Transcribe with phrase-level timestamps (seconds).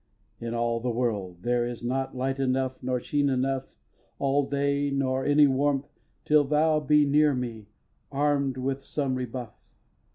[0.39, 3.67] In all the world there is not light enough Nor sheen enough,
[4.17, 5.89] all day, nor any warmth,
[6.25, 7.67] Till thou be near me,
[8.11, 9.53] arm'd with some rebuff!